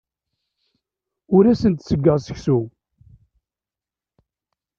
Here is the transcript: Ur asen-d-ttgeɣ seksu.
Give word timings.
Ur 1.35 1.43
asen-d-ttgeɣ 1.51 2.17
seksu. 2.19 2.59